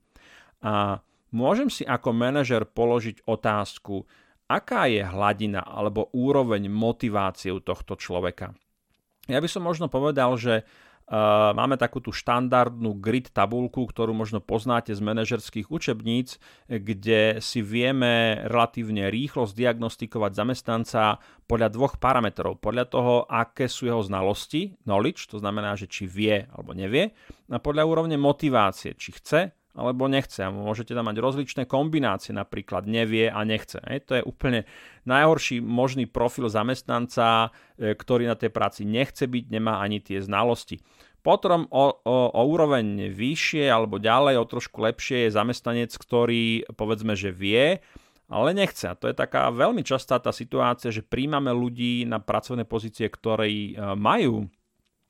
A 0.61 1.01
môžem 1.33 1.73
si 1.73 1.89
ako 1.89 2.13
manažer 2.13 2.69
položiť 2.69 3.25
otázku, 3.25 4.05
aká 4.53 4.85
je 4.85 5.01
hladina 5.01 5.65
alebo 5.65 6.13
úroveň 6.13 6.69
motivácie 6.69 7.57
tohto 7.65 7.97
človeka. 7.97 8.53
Ja 9.33 9.41
by 9.41 9.49
som 9.49 9.65
možno 9.65 9.89
povedal, 9.89 10.37
že 10.37 10.69
máme 11.55 11.79
takú 11.79 12.03
tú 12.03 12.11
štandardnú 12.11 12.99
grid 12.99 13.31
tabulku, 13.31 13.87
ktorú 13.87 14.11
možno 14.11 14.43
poznáte 14.43 14.91
z 14.91 14.99
manažerských 14.99 15.71
učebníc, 15.71 16.43
kde 16.67 17.39
si 17.39 17.63
vieme 17.63 18.43
relatívne 18.51 19.07
rýchlo 19.07 19.47
zdiagnostikovať 19.47 20.33
zamestnanca 20.35 21.23
podľa 21.47 21.69
dvoch 21.71 21.95
parametrov. 22.03 22.59
Podľa 22.59 22.85
toho, 22.91 23.15
aké 23.31 23.71
sú 23.71 23.87
jeho 23.87 24.03
znalosti, 24.03 24.75
knowledge, 24.83 25.31
to 25.31 25.39
znamená, 25.39 25.79
že 25.79 25.87
či 25.87 26.11
vie 26.11 26.43
alebo 26.51 26.75
nevie, 26.75 27.15
a 27.47 27.63
podľa 27.63 27.87
úrovne 27.87 28.19
motivácie, 28.19 28.99
či 28.99 29.15
chce 29.15 29.55
alebo 29.77 30.09
nechce. 30.09 30.41
Môžete 30.49 30.97
tam 30.97 31.13
mať 31.13 31.21
rozličné 31.21 31.63
kombinácie, 31.69 32.33
napríklad 32.33 32.89
nevie 32.89 33.29
a 33.29 33.45
nechce. 33.45 33.77
Hej. 33.85 34.09
To 34.09 34.13
je 34.17 34.23
úplne 34.25 34.65
najhorší 35.05 35.61
možný 35.61 36.09
profil 36.09 36.49
zamestnanca, 36.49 37.53
e, 37.77 37.93
ktorý 37.93 38.25
na 38.25 38.35
tej 38.41 38.49
práci 38.49 38.89
nechce 38.89 39.29
byť, 39.29 39.45
nemá 39.53 39.85
ani 39.85 40.01
tie 40.01 40.25
znalosti. 40.25 40.81
Potom 41.21 41.69
o, 41.69 41.93
o, 42.07 42.17
o 42.33 42.43
úroveň 42.49 43.13
vyššie 43.13 43.69
alebo 43.69 44.01
ďalej, 44.01 44.41
o 44.41 44.49
trošku 44.49 44.81
lepšie 44.81 45.29
je 45.29 45.37
zamestnanec, 45.37 45.93
ktorý 45.93 46.65
povedzme, 46.73 47.13
že 47.19 47.35
vie, 47.35 47.85
ale 48.33 48.49
nechce. 48.57 48.89
A 48.89 48.97
to 48.97 49.13
je 49.13 49.15
taká 49.15 49.53
veľmi 49.53 49.85
častá 49.85 50.17
tá 50.17 50.33
situácia, 50.33 50.89
že 50.89 51.05
príjmame 51.05 51.53
ľudí 51.53 52.09
na 52.09 52.17
pracovné 52.17 52.65
pozície, 52.65 53.13
ktorí 53.13 53.77
e, 53.77 53.93
majú 53.93 54.49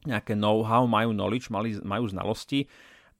nejaké 0.06 0.38
know-how, 0.38 0.86
majú 0.86 1.10
knowledge, 1.14 1.50
majú 1.82 2.06
znalosti, 2.06 2.70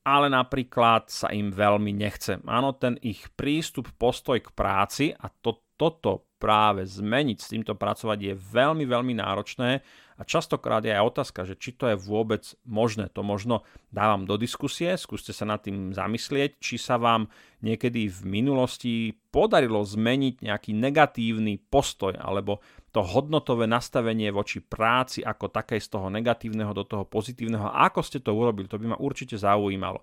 ale 0.06 0.30
napríklad 0.30 1.10
sa 1.10 1.34
im 1.34 1.50
veľmi 1.50 1.90
nechce. 1.90 2.38
Áno, 2.46 2.78
ten 2.78 2.94
ich 3.02 3.26
prístup, 3.34 3.90
postoj 3.98 4.38
k 4.38 4.54
práci 4.54 5.10
a 5.10 5.26
to, 5.26 5.66
toto 5.75 6.30
práve 6.38 6.86
zmeniť, 6.86 7.38
s 7.42 7.50
týmto 7.50 7.75
pracovať 7.75 8.18
je 8.22 8.34
veľmi, 8.38 8.86
veľmi 8.86 9.18
náročné 9.18 9.82
a 10.16 10.23
častokrát 10.25 10.80
je 10.80 10.96
aj 10.96 11.04
otázka, 11.04 11.44
že 11.44 11.61
či 11.61 11.76
to 11.76 11.92
je 11.92 11.96
vôbec 11.96 12.42
možné. 12.64 13.12
To 13.12 13.20
možno 13.20 13.68
dávam 13.92 14.25
do 14.25 14.40
diskusie, 14.40 14.96
skúste 14.96 15.37
sa 15.37 15.44
nad 15.44 15.61
tým 15.61 15.92
zamyslieť, 15.92 16.56
či 16.56 16.80
sa 16.80 16.96
vám 16.96 17.28
niekedy 17.61 18.08
v 18.08 18.20
minulosti 18.25 19.12
podarilo 19.28 19.85
zmeniť 19.85 20.40
nejaký 20.40 20.73
negatívny 20.73 21.61
postoj 21.68 22.16
alebo 22.16 22.64
to 22.96 23.04
hodnotové 23.04 23.68
nastavenie 23.68 24.32
voči 24.32 24.64
práci 24.64 25.20
ako 25.20 25.52
také 25.52 25.76
z 25.76 25.92
toho 25.92 26.08
negatívneho 26.08 26.73
do 26.73 26.88
toho 26.88 27.04
pozitívneho. 27.04 27.68
A 27.68 27.92
ako 27.92 28.00
ste 28.00 28.25
to 28.25 28.32
urobili, 28.32 28.73
to 28.73 28.80
by 28.80 28.96
ma 28.96 28.99
určite 28.99 29.37
zaujímalo. 29.37 30.00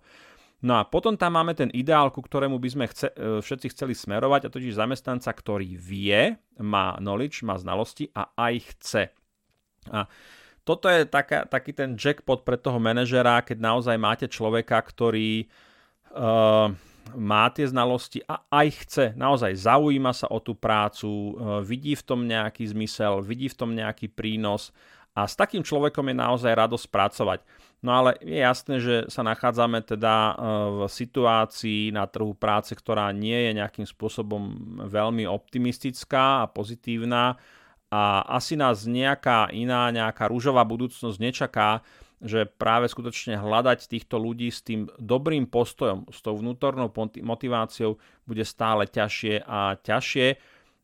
No 0.63 0.79
a 0.79 0.87
potom 0.87 1.19
tam 1.19 1.35
máme 1.35 1.57
ten 1.57 1.67
ideál, 1.75 2.07
ku 2.07 2.23
ktorému 2.23 2.55
by 2.55 2.69
sme 2.71 2.85
chce, 2.87 3.11
e, 3.11 3.43
všetci 3.43 3.75
chceli 3.75 3.91
smerovať, 3.91 4.47
a 4.47 4.53
totiž 4.53 4.79
zamestnanca, 4.79 5.27
ktorý 5.35 5.75
vie, 5.75 6.39
má 6.63 6.95
knowledge, 7.03 7.43
má 7.43 7.59
znalosti 7.59 8.07
a 8.15 8.31
aj 8.31 8.53
chce. 8.71 9.03
A 9.91 10.07
toto 10.63 10.87
je 10.87 11.03
taká, 11.03 11.43
taký 11.43 11.75
ten 11.75 11.99
jackpot 11.99 12.47
pre 12.47 12.55
toho 12.55 12.79
manažera, 12.79 13.43
keď 13.43 13.59
naozaj 13.59 13.95
máte 13.99 14.25
človeka, 14.31 14.79
ktorý 14.79 15.51
uh, 16.15 16.71
má 17.11 17.51
tie 17.51 17.67
znalosti 17.67 18.23
a 18.23 18.47
aj 18.47 18.67
chce, 18.87 19.05
naozaj 19.19 19.51
zaujíma 19.59 20.15
sa 20.15 20.31
o 20.31 20.39
tú 20.39 20.55
prácu, 20.55 21.07
e, 21.07 21.31
vidí 21.67 21.99
v 21.99 22.03
tom 22.07 22.23
nejaký 22.23 22.63
zmysel, 22.71 23.19
vidí 23.19 23.51
v 23.51 23.57
tom 23.59 23.75
nejaký 23.75 24.07
prínos 24.07 24.71
a 25.11 25.27
s 25.27 25.35
takým 25.35 25.61
človekom 25.61 26.09
je 26.09 26.15
naozaj 26.15 26.51
radosť 26.55 26.87
pracovať. 26.87 27.39
No 27.83 27.91
ale 27.91 28.15
je 28.23 28.39
jasné, 28.39 28.75
že 28.79 28.95
sa 29.11 29.21
nachádzame 29.27 29.83
teda 29.83 30.15
e, 30.15 30.33
v 30.71 30.79
situácii 30.87 31.91
na 31.91 32.07
trhu 32.07 32.31
práce, 32.33 32.71
ktorá 32.71 33.11
nie 33.11 33.35
je 33.35 33.51
nejakým 33.59 33.85
spôsobom 33.85 34.41
veľmi 34.87 35.27
optimistická 35.27 36.47
a 36.47 36.49
pozitívna 36.49 37.35
a 37.93 38.25
asi 38.25 38.57
nás 38.57 38.89
nejaká 38.89 39.53
iná, 39.53 39.93
nejaká 39.93 40.25
rúžová 40.25 40.65
budúcnosť 40.65 41.17
nečaká, 41.21 41.85
že 42.17 42.49
práve 42.49 42.89
skutočne 42.89 43.37
hľadať 43.37 43.85
týchto 43.85 44.17
ľudí 44.17 44.49
s 44.49 44.65
tým 44.65 44.89
dobrým 44.97 45.45
postojom, 45.45 46.09
s 46.09 46.17
tou 46.25 46.33
vnútornou 46.33 46.89
motiváciou 47.21 48.01
bude 48.25 48.41
stále 48.41 48.89
ťažšie 48.89 49.45
a 49.45 49.77
ťažšie. 49.77 50.27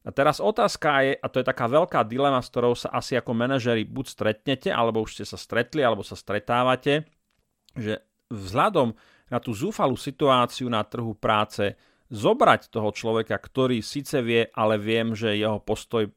A 0.05 0.09
teraz 0.13 0.37
otázka 0.37 1.01
je, 1.01 1.11
a 1.17 1.27
to 1.33 1.41
je 1.41 1.49
taká 1.49 1.65
veľká 1.65 2.05
dilema, 2.05 2.45
s 2.45 2.53
ktorou 2.53 2.77
sa 2.77 2.93
asi 2.93 3.17
ako 3.17 3.33
manažeri 3.33 3.89
buď 3.89 4.05
stretnete, 4.05 4.69
alebo 4.69 5.01
už 5.01 5.17
ste 5.17 5.25
sa 5.25 5.39
stretli, 5.39 5.81
alebo 5.81 6.05
sa 6.05 6.13
stretávate, 6.13 7.09
že 7.73 8.05
vzhľadom 8.29 8.93
na 9.33 9.39
tú 9.41 9.57
zúfalú 9.57 9.97
situáciu 9.97 10.69
na 10.69 10.85
trhu 10.85 11.17
práce 11.17 11.73
zobrať 12.13 12.69
toho 12.69 12.93
človeka, 12.93 13.37
ktorý 13.37 13.81
síce 13.81 14.21
vie, 14.21 14.45
ale 14.53 14.77
viem, 14.77 15.17
že 15.17 15.37
jeho 15.37 15.57
postoj 15.61 16.09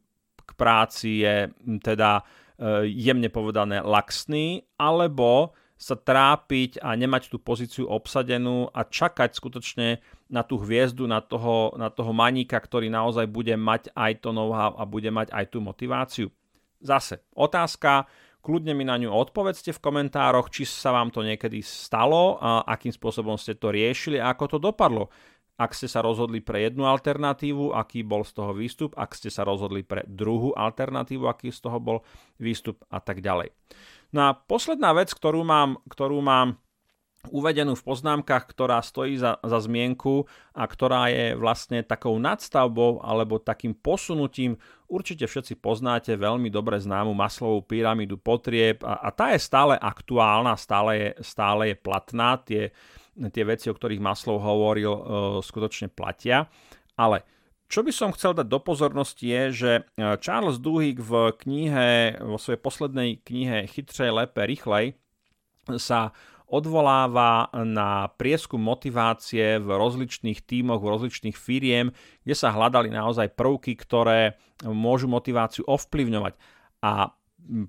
k 0.45 0.51
práci 0.59 1.23
je 1.23 1.51
teda 1.83 2.27
Eh, 2.63 2.87
jemne 2.87 3.27
povedané 3.27 3.83
laxný, 3.83 4.63
alebo 4.79 5.51
sa 5.75 5.99
trápiť 5.99 6.79
a 6.79 6.95
nemať 6.95 7.35
tú 7.35 7.43
pozíciu 7.43 7.91
obsadenú 7.91 8.71
a 8.71 8.87
čakať 8.87 9.35
skutočne 9.35 9.99
na 10.31 10.47
tú 10.47 10.63
hviezdu, 10.63 11.11
na 11.11 11.19
toho, 11.19 11.75
na 11.75 11.91
toho 11.91 12.15
maníka, 12.15 12.55
ktorý 12.55 12.87
naozaj 12.87 13.27
bude 13.27 13.59
mať 13.59 13.91
aj 13.99 14.23
to 14.23 14.31
know-how 14.31 14.79
a 14.79 14.87
bude 14.87 15.11
mať 15.11 15.35
aj 15.35 15.45
tú 15.51 15.59
motiváciu. 15.59 16.31
Zase 16.79 17.27
otázka, 17.35 18.07
kľudne 18.47 18.79
mi 18.79 18.87
na 18.87 18.95
ňu 18.95 19.11
odpovedzte 19.11 19.75
v 19.75 19.83
komentároch, 19.83 20.47
či 20.47 20.63
sa 20.63 20.95
vám 20.95 21.11
to 21.11 21.27
niekedy 21.27 21.67
stalo 21.67 22.39
a 22.39 22.63
akým 22.63 22.95
spôsobom 22.95 23.35
ste 23.35 23.59
to 23.59 23.75
riešili 23.75 24.23
a 24.23 24.31
ako 24.31 24.55
to 24.55 24.59
dopadlo. 24.63 25.11
Ak 25.63 25.79
ste 25.79 25.87
sa 25.87 26.03
rozhodli 26.03 26.43
pre 26.43 26.67
jednu 26.67 26.91
alternatívu, 26.91 27.71
aký 27.71 28.03
bol 28.03 28.27
z 28.27 28.35
toho 28.35 28.51
výstup, 28.51 28.99
ak 28.99 29.15
ste 29.15 29.31
sa 29.31 29.47
rozhodli 29.47 29.87
pre 29.87 30.03
druhú 30.11 30.51
alternatívu, 30.59 31.31
aký 31.31 31.55
z 31.55 31.63
toho 31.63 31.79
bol 31.79 32.03
výstup 32.43 32.83
a 32.91 32.99
tak 32.99 33.23
ďalej. 33.23 33.55
No 34.11 34.27
a 34.27 34.31
posledná 34.35 34.91
vec, 34.91 35.15
ktorú 35.15 35.47
mám, 35.47 35.79
ktorú 35.87 36.19
mám 36.19 36.59
uvedenú 37.31 37.79
v 37.79 37.87
poznámkach, 37.87 38.51
ktorá 38.51 38.83
stojí 38.83 39.15
za, 39.15 39.39
za 39.39 39.59
zmienku 39.63 40.27
a 40.59 40.67
ktorá 40.67 41.07
je 41.07 41.39
vlastne 41.39 41.87
takou 41.87 42.19
nadstavbou 42.19 42.99
alebo 42.99 43.39
takým 43.39 43.79
posunutím. 43.79 44.59
Určite 44.91 45.31
všetci 45.31 45.63
poznáte 45.63 46.19
veľmi 46.19 46.51
dobre 46.51 46.83
známu 46.83 47.15
maslovú 47.15 47.63
pyramídu 47.63 48.19
potrieb 48.19 48.83
a, 48.83 49.07
a 49.07 49.15
tá 49.15 49.31
je 49.31 49.39
stále 49.39 49.79
aktuálna, 49.79 50.59
stále 50.59 50.91
je, 50.99 51.11
stále 51.23 51.63
je 51.71 51.77
platná. 51.79 52.43
Tie, 52.43 52.75
tie 53.13 53.45
veci, 53.45 53.69
o 53.69 53.77
ktorých 53.77 54.01
Maslov 54.01 54.41
hovoril, 54.41 54.93
e, 54.93 55.03
skutočne 55.45 55.93
platia. 55.93 56.49
Ale 56.97 57.25
čo 57.73 57.81
by 57.81 57.93
som 57.93 58.13
chcel 58.13 58.37
dať 58.37 58.47
do 58.49 58.61
pozornosti 58.61 59.25
je, 59.29 59.43
že 59.53 59.73
e, 59.81 59.83
Charles 60.21 60.61
Duhigg 60.61 61.01
v 61.01 61.33
knihe, 61.37 62.21
vo 62.21 62.37
svojej 62.37 62.61
poslednej 62.61 63.21
knihe 63.25 63.69
Chytrej, 63.69 64.13
lepe, 64.13 64.45
rýchlej 64.45 64.97
sa 65.81 66.13
odvoláva 66.53 67.49
na 67.65 68.13
prieskum 68.21 68.61
motivácie 68.61 69.57
v 69.57 69.69
rozličných 69.73 70.45
tímoch, 70.45 70.85
v 70.85 70.93
rozličných 70.93 71.33
firiem, 71.33 71.97
kde 72.29 72.35
sa 72.37 72.53
hľadali 72.53 72.93
naozaj 72.93 73.33
prvky, 73.33 73.73
ktoré 73.81 74.37
môžu 74.61 75.09
motiváciu 75.09 75.65
ovplyvňovať. 75.65 76.37
A 76.85 77.09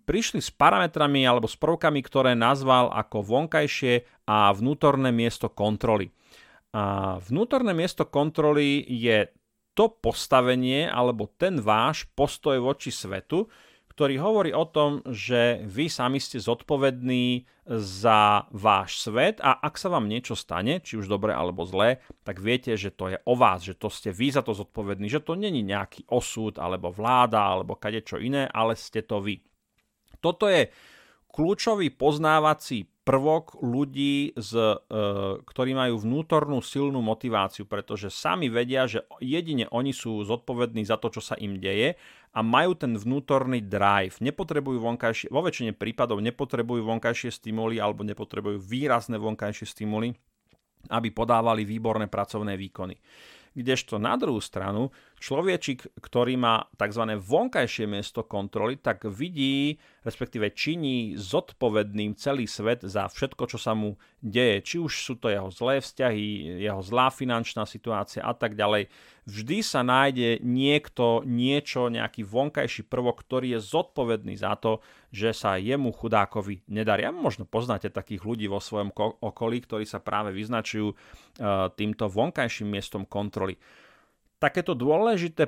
prišli 0.05 0.39
s 0.39 0.53
parametrami 0.53 1.25
alebo 1.25 1.49
s 1.49 1.57
prvkami, 1.57 1.99
ktoré 2.05 2.37
nazval 2.37 2.93
ako 2.93 3.25
vonkajšie 3.25 4.25
a 4.29 4.53
vnútorné 4.53 5.09
miesto 5.09 5.49
kontroly. 5.49 6.13
A 6.73 7.17
vnútorné 7.21 7.77
miesto 7.77 8.09
kontroly 8.09 8.81
je 8.85 9.29
to 9.73 9.89
postavenie 9.89 10.85
alebo 10.85 11.29
ten 11.37 11.57
váš 11.61 12.05
postoj 12.13 12.61
voči 12.61 12.93
svetu, 12.93 13.49
ktorý 13.93 14.17
hovorí 14.17 14.51
o 14.57 14.65
tom, 14.65 15.05
že 15.05 15.61
vy 15.69 15.85
sami 15.85 16.17
ste 16.17 16.41
zodpovední 16.41 17.45
za 17.69 18.49
váš 18.49 19.05
svet 19.05 19.37
a 19.37 19.53
ak 19.61 19.77
sa 19.77 19.93
vám 19.93 20.09
niečo 20.09 20.33
stane, 20.33 20.81
či 20.81 20.97
už 20.97 21.05
dobre 21.05 21.29
alebo 21.29 21.61
zlé, 21.61 22.01
tak 22.25 22.41
viete, 22.41 22.73
že 22.73 22.89
to 22.89 23.13
je 23.13 23.21
o 23.21 23.37
vás, 23.37 23.61
že 23.61 23.77
to 23.77 23.93
ste 23.93 24.09
vy 24.09 24.33
za 24.33 24.41
to 24.41 24.57
zodpovední, 24.57 25.05
že 25.13 25.21
to 25.21 25.37
není 25.37 25.61
nejaký 25.61 26.09
osud 26.09 26.57
alebo 26.57 26.89
vláda 26.89 27.37
alebo 27.37 27.77
kadečo 27.77 28.17
iné, 28.17 28.49
ale 28.49 28.73
ste 28.73 29.05
to 29.05 29.21
vy. 29.21 29.45
Toto 30.23 30.47
je 30.47 30.71
kľúčový 31.35 31.91
poznávací 31.91 32.87
prvok 33.03 33.59
ľudí, 33.59 34.31
z, 34.39 34.51
e, 34.55 34.77
ktorí 35.43 35.75
majú 35.75 35.99
vnútornú 35.99 36.63
silnú 36.63 37.03
motiváciu, 37.03 37.67
pretože 37.67 38.07
sami 38.07 38.47
vedia, 38.47 38.87
že 38.87 39.03
jedine 39.19 39.67
oni 39.75 39.91
sú 39.91 40.23
zodpovední 40.23 40.87
za 40.87 40.95
to, 40.95 41.11
čo 41.11 41.19
sa 41.19 41.35
im 41.35 41.59
deje 41.59 41.99
a 42.31 42.39
majú 42.39 42.79
ten 42.79 42.95
vnútorný 42.95 43.59
drive. 43.59 44.23
Nepotrebujú 44.23 44.79
vonkajšie, 44.79 45.27
vo 45.29 45.43
väčšine 45.43 45.75
prípadov 45.75 46.23
nepotrebujú 46.23 46.87
vonkajšie 46.87 47.29
stimuly 47.29 47.77
alebo 47.77 48.07
nepotrebujú 48.07 48.57
výrazné 48.63 49.19
vonkajšie 49.19 49.67
stimuly, 49.67 50.15
aby 50.87 51.11
podávali 51.11 51.67
výborné 51.67 52.07
pracovné 52.07 52.55
výkony. 52.55 52.95
Kdežto 53.53 54.01
na 54.01 54.17
druhú 54.17 54.41
stranu, 54.41 54.89
človečik, 55.23 55.87
ktorý 56.03 56.35
má 56.35 56.67
tzv. 56.75 57.15
vonkajšie 57.15 57.87
miesto 57.87 58.27
kontroly, 58.27 58.75
tak 58.75 59.07
vidí, 59.07 59.79
respektíve 60.03 60.51
činí 60.51 61.15
zodpovedným 61.15 62.19
celý 62.19 62.43
svet 62.43 62.83
za 62.83 63.07
všetko, 63.07 63.47
čo 63.47 63.55
sa 63.55 63.71
mu 63.71 63.95
deje. 64.19 64.59
Či 64.59 64.75
už 64.83 64.91
sú 64.91 65.15
to 65.15 65.31
jeho 65.31 65.47
zlé 65.47 65.79
vzťahy, 65.79 66.59
jeho 66.59 66.83
zlá 66.83 67.07
finančná 67.07 67.63
situácia 67.63 68.19
a 68.19 68.35
tak 68.35 68.59
ďalej. 68.59 68.91
Vždy 69.23 69.63
sa 69.63 69.87
nájde 69.87 70.43
niekto, 70.43 71.23
niečo, 71.23 71.87
nejaký 71.87 72.27
vonkajší 72.27 72.83
prvok, 72.91 73.23
ktorý 73.23 73.55
je 73.55 73.63
zodpovedný 73.63 74.35
za 74.35 74.59
to, 74.59 74.83
že 75.15 75.31
sa 75.31 75.55
jemu 75.55 75.95
chudákovi 75.95 76.67
nedarí. 76.67 77.07
A 77.07 77.15
možno 77.15 77.47
poznáte 77.47 77.87
takých 77.87 78.27
ľudí 78.27 78.51
vo 78.51 78.59
svojom 78.59 78.91
okolí, 79.23 79.63
ktorí 79.63 79.87
sa 79.87 80.03
práve 80.03 80.35
vyznačujú 80.35 80.91
e, 80.91 80.95
týmto 81.79 82.11
vonkajším 82.11 82.75
miestom 82.75 83.07
kontroly. 83.07 83.55
Takéto 84.43 84.75
dôležité 84.75 85.47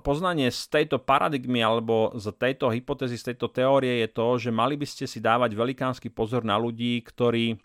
poznanie 0.00 0.48
z 0.48 0.64
tejto 0.72 0.96
paradigmy 0.96 1.60
alebo 1.60 2.16
z 2.16 2.32
tejto 2.40 2.72
hypotézy, 2.72 3.20
z 3.20 3.36
tejto 3.36 3.52
teórie 3.52 4.00
je 4.00 4.08
to, 4.08 4.40
že 4.40 4.48
mali 4.48 4.80
by 4.80 4.88
ste 4.88 5.04
si 5.04 5.20
dávať 5.20 5.52
velikánsky 5.52 6.08
pozor 6.08 6.40
na 6.40 6.56
ľudí, 6.56 7.04
ktorí 7.04 7.60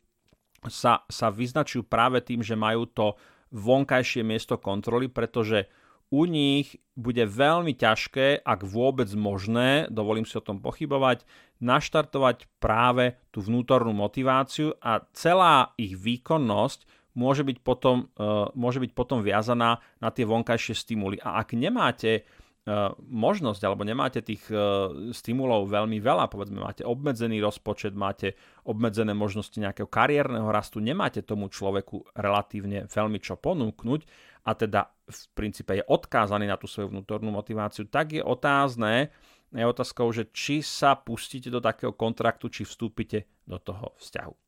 sa, 0.67 1.07
sa 1.07 1.31
vyznačujú 1.31 1.87
práve 1.87 2.19
tým, 2.19 2.43
že 2.43 2.59
majú 2.59 2.91
to 2.91 3.15
vonkajšie 3.55 4.27
miesto 4.27 4.59
kontroly, 4.59 5.07
pretože 5.07 5.71
u 6.13 6.27
nich 6.29 6.77
bude 6.93 7.23
veľmi 7.25 7.73
ťažké, 7.73 8.45
ak 8.45 8.61
vôbec 8.61 9.09
možné, 9.15 9.89
dovolím 9.89 10.27
si 10.27 10.37
o 10.37 10.45
tom 10.45 10.61
pochybovať, 10.61 11.25
naštartovať 11.63 12.45
práve 12.59 13.17
tú 13.31 13.41
vnútornú 13.41 13.95
motiváciu 13.95 14.75
a 14.83 15.07
celá 15.15 15.73
ich 15.79 15.97
výkonnosť 15.97 17.04
môže 17.15 17.47
byť 17.47 17.57
potom, 17.63 18.11
uh, 18.19 18.51
môže 18.53 18.83
byť 18.83 18.91
potom 18.91 19.23
viazaná 19.23 19.79
na 20.03 20.09
tie 20.11 20.27
vonkajšie 20.27 20.75
stimuly. 20.75 21.17
A 21.23 21.39
ak 21.41 21.55
nemáte 21.55 22.21
uh, 22.21 22.91
možnosť 22.99 23.61
alebo 23.63 23.87
nemáte 23.87 24.19
tých 24.19 24.43
uh, 24.51 25.09
stimulov 25.15 25.71
veľmi 25.71 25.97
veľa, 26.03 26.27
povedzme 26.27 26.59
máte 26.59 26.83
obmedzený 26.83 27.39
rozpočet, 27.39 27.95
máte 27.95 28.35
obmedzené 28.67 29.15
možnosti 29.15 29.55
nejakého 29.55 29.87
kariérneho 29.87 30.51
rastu, 30.51 30.83
nemáte 30.83 31.23
tomu 31.23 31.47
človeku 31.47 32.13
relatívne 32.13 32.85
veľmi 32.91 33.17
čo 33.23 33.39
ponúknuť, 33.39 34.01
a 34.45 34.53
teda 34.53 34.85
v 35.09 35.21
princípe 35.33 35.73
je 35.73 35.83
odkázaný 35.89 36.45
na 36.45 36.57
tú 36.59 36.69
svoju 36.69 36.93
vnútornú 36.93 37.33
motiváciu, 37.33 37.89
tak 37.89 38.13
je 38.13 38.21
otázne, 38.21 39.09
je 39.49 39.65
otázkou, 39.65 40.05
že 40.13 40.29
či 40.29 40.61
sa 40.61 40.93
pustíte 40.93 41.49
do 41.49 41.57
takého 41.57 41.95
kontraktu, 41.95 42.51
či 42.53 42.61
vstúpite 42.61 43.25
do 43.47 43.57
toho 43.57 43.97
vzťahu. 43.97 44.44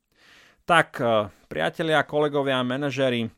Tak, 0.67 0.99
eh, 0.99 1.31
priatelia, 1.47 2.03
kolegovia, 2.03 2.59
manažery, 2.59 3.31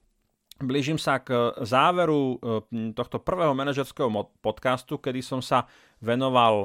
blížim 0.57 0.97
sa 0.97 1.21
k 1.21 1.53
záveru 1.61 2.41
eh, 2.41 2.89
tohto 2.97 3.21
prvého 3.21 3.53
manažerského 3.53 4.09
podcastu, 4.41 4.97
kedy 4.97 5.21
som 5.21 5.37
sa 5.37 5.69
venoval 6.01 6.55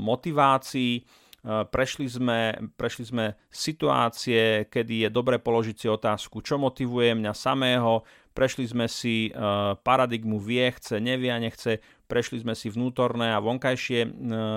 motivácii, 0.00 1.24
Prešli 1.46 2.10
sme, 2.10 2.58
prešli 2.74 3.06
sme 3.06 3.38
situácie, 3.46 4.66
kedy 4.66 5.06
je 5.06 5.08
dobre 5.14 5.38
položiť 5.38 5.76
si 5.78 5.86
otázku, 5.86 6.42
čo 6.42 6.58
motivuje 6.58 7.14
mňa 7.14 7.30
samého, 7.38 8.02
Prešli 8.36 8.68
sme 8.68 8.84
si 8.84 9.32
e, 9.32 9.40
paradigmu 9.80 10.36
vie, 10.36 10.68
chce, 10.76 11.00
nevie 11.00 11.32
a 11.32 11.40
nechce. 11.40 11.80
Prešli 12.06 12.42
sme 12.42 12.54
si 12.54 12.70
vnútorné 12.70 13.34
a 13.34 13.42
vonkajšie 13.42 14.00
e, 14.06 14.08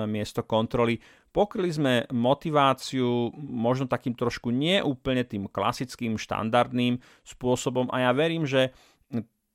miesto 0.06 0.46
kontroly. 0.46 1.02
Pokryli 1.30 1.70
sme 1.70 1.94
motiváciu 2.10 3.34
možno 3.38 3.86
takým 3.86 4.14
trošku 4.18 4.50
neúplne 4.50 5.22
tým 5.22 5.46
klasickým, 5.46 6.18
štandardným 6.18 6.98
spôsobom 7.22 7.86
a 7.94 8.06
ja 8.06 8.10
verím, 8.10 8.46
že 8.46 8.74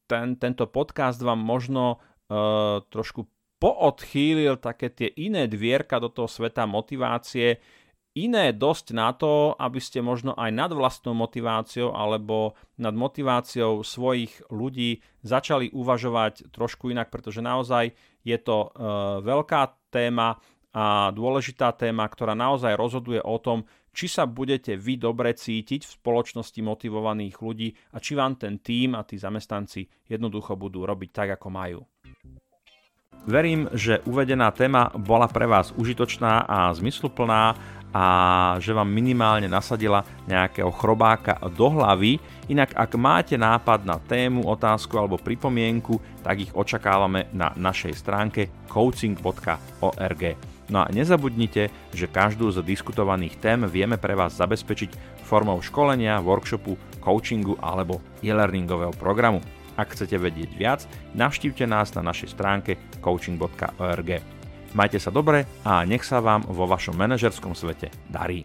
ten, 0.08 0.38
tento 0.38 0.70
podcast 0.70 1.20
vám 1.20 1.42
možno 1.42 1.98
uh, 2.30 2.80
trošku 2.88 3.26
poodchýlil 3.58 4.62
také 4.62 4.94
tie 4.94 5.10
iné 5.18 5.50
dvierka 5.50 5.98
do 5.98 6.14
toho 6.14 6.30
sveta 6.30 6.70
motivácie, 6.70 7.58
iné 8.16 8.56
dosť 8.56 8.96
na 8.96 9.12
to, 9.12 9.54
aby 9.60 9.78
ste 9.84 10.00
možno 10.00 10.32
aj 10.40 10.52
nad 10.56 10.72
vlastnou 10.72 11.12
motiváciou 11.12 11.92
alebo 11.92 12.56
nad 12.80 12.96
motiváciou 12.96 13.84
svojich 13.84 14.40
ľudí 14.48 15.04
začali 15.22 15.76
uvažovať 15.76 16.50
trošku 16.56 16.96
inak, 16.96 17.12
pretože 17.12 17.44
naozaj 17.44 17.92
je 18.24 18.38
to 18.40 18.72
e, 18.72 18.80
veľká 19.20 19.92
téma 19.92 20.40
a 20.76 21.16
dôležitá 21.16 21.72
téma, 21.72 22.04
ktorá 22.04 22.36
naozaj 22.36 22.76
rozhoduje 22.76 23.24
o 23.24 23.40
tom, 23.40 23.64
či 23.96 24.12
sa 24.12 24.28
budete 24.28 24.76
vy 24.76 25.00
dobre 25.00 25.32
cítiť 25.32 25.88
v 25.88 25.96
spoločnosti 26.04 26.60
motivovaných 26.60 27.40
ľudí 27.40 27.72
a 27.96 28.04
či 28.04 28.12
vám 28.12 28.36
ten 28.36 28.60
tým 28.60 28.92
a 28.92 29.08
tí 29.08 29.16
zamestnanci 29.16 29.88
jednoducho 30.12 30.60
budú 30.60 30.84
robiť 30.84 31.10
tak, 31.16 31.40
ako 31.40 31.48
majú. 31.48 31.80
Verím, 33.26 33.72
že 33.74 34.06
uvedená 34.06 34.54
téma 34.54 34.94
bola 34.94 35.26
pre 35.26 35.50
vás 35.50 35.74
užitočná 35.74 36.46
a 36.46 36.70
zmysluplná 36.78 37.58
a 37.96 38.04
že 38.60 38.76
vám 38.76 38.92
minimálne 38.92 39.48
nasadila 39.48 40.04
nejakého 40.28 40.68
chrobáka 40.76 41.40
do 41.48 41.72
hlavy. 41.72 42.20
Inak 42.52 42.76
ak 42.76 42.92
máte 43.00 43.40
nápad 43.40 43.88
na 43.88 43.96
tému, 44.04 44.44
otázku 44.44 45.00
alebo 45.00 45.16
pripomienku, 45.16 46.04
tak 46.20 46.44
ich 46.44 46.52
očakávame 46.52 47.32
na 47.32 47.56
našej 47.56 47.96
stránke 47.96 48.52
coaching.org. 48.68 50.24
No 50.68 50.84
a 50.84 50.92
nezabudnite, 50.92 51.72
že 51.96 52.12
každú 52.12 52.52
z 52.52 52.60
diskutovaných 52.68 53.40
tém 53.40 53.64
vieme 53.64 53.96
pre 53.96 54.12
vás 54.12 54.36
zabezpečiť 54.36 55.24
formou 55.24 55.64
školenia, 55.64 56.20
workshopu, 56.20 56.76
coachingu 57.00 57.56
alebo 57.64 58.04
e-learningového 58.20 58.92
programu. 59.00 59.40
Ak 59.80 59.96
chcete 59.96 60.20
vedieť 60.20 60.52
viac, 60.52 60.84
navštívte 61.16 61.64
nás 61.64 61.96
na 61.96 62.04
našej 62.04 62.28
stránke 62.36 62.76
coaching.org. 63.00 64.35
Majte 64.76 65.00
sa 65.00 65.08
dobre 65.08 65.48
a 65.64 65.88
nech 65.88 66.04
sa 66.04 66.20
vám 66.20 66.44
vo 66.52 66.68
vašom 66.68 67.00
manažerskom 67.00 67.56
svete 67.56 67.88
darí. 68.12 68.44